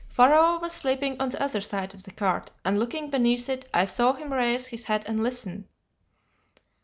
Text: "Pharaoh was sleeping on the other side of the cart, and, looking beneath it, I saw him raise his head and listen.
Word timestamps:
"Pharaoh 0.09 0.57
was 0.59 0.73
sleeping 0.73 1.21
on 1.21 1.29
the 1.29 1.39
other 1.39 1.61
side 1.61 1.93
of 1.93 2.01
the 2.01 2.09
cart, 2.11 2.49
and, 2.65 2.79
looking 2.79 3.11
beneath 3.11 3.47
it, 3.49 3.69
I 3.71 3.85
saw 3.85 4.13
him 4.13 4.33
raise 4.33 4.65
his 4.65 4.85
head 4.85 5.03
and 5.05 5.21
listen. 5.21 5.67